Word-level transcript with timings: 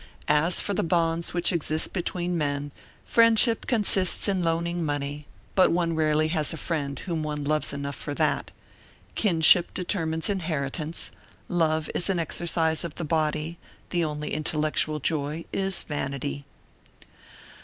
As 0.27 0.61
for 0.61 0.73
the 0.73 0.81
bonds 0.81 1.31
which 1.31 1.53
exist 1.53 1.93
between 1.93 2.35
men, 2.35 2.71
friendship 3.05 3.67
consists 3.67 4.27
in 4.27 4.41
loaning 4.43 4.83
money; 4.83 5.27
but 5.53 5.71
one 5.71 5.93
rarely 5.95 6.29
has 6.29 6.51
a 6.51 6.57
friend 6.57 6.97
whom 6.97 7.23
he 7.23 7.29
loves 7.29 7.71
enough 7.71 7.97
for 7.97 8.15
that. 8.15 8.49
Kinship 9.13 9.71
determines 9.75 10.27
inheritance; 10.27 11.11
love 11.47 11.87
is 11.93 12.09
an 12.09 12.17
exercise 12.17 12.83
of 12.83 12.95
the 12.95 13.05
body; 13.05 13.59
the 13.91 14.03
only 14.03 14.33
intellectual 14.33 14.99
joy 14.99 15.45
is 15.53 15.83
vanity." 15.83 16.45